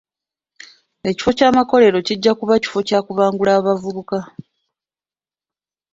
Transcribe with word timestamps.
Ekifo 1.09 1.29
ky'amakolero 1.37 1.97
kijja 2.07 2.31
kuba 2.39 2.55
kifo 2.63 2.79
kya 2.87 2.99
kubangula 3.05 3.51
abavubuka. 3.59 4.19